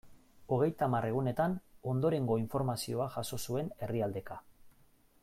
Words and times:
Hogeita 0.55 0.85
hamar 0.85 1.05
egunetan 1.09 1.53
ondorengo 1.93 2.39
informazioa 2.45 3.09
jaso 3.19 3.41
zuen 3.47 3.73
herrialdeka. 3.89 4.43